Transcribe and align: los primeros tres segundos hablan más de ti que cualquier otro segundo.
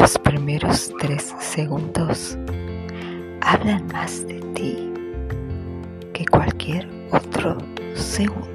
los 0.00 0.16
primeros 0.16 0.90
tres 0.98 1.34
segundos 1.40 2.38
hablan 3.42 3.86
más 3.88 4.26
de 4.26 4.40
ti 4.54 4.90
que 6.14 6.24
cualquier 6.24 6.88
otro 7.12 7.58
segundo. 7.94 8.49